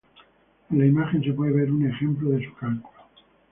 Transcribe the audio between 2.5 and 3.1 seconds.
cálculo.